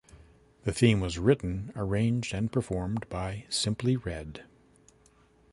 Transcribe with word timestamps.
The 0.63 0.73
theme 0.73 0.99
was 0.99 1.19
written, 1.19 1.71
arranged 1.75 2.33
and 2.33 2.51
performed 2.51 3.07
by 3.07 3.45
Simply 3.51 3.95
Red. 3.97 4.43